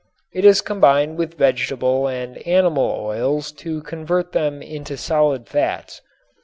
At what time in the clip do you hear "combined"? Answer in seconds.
0.61-1.19